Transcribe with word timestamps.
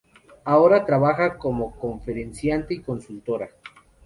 Ahora 0.45 0.83
trabaja 0.85 1.37
como 1.37 1.75
conferenciante 1.77 2.73
y 2.73 2.79
consultora. 2.81 3.51